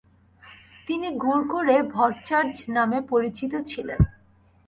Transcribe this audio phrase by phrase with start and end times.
[0.87, 3.99] তিনি গুড়গুড়ে ভট্চাজ নামে পরিচিত ছিলেন।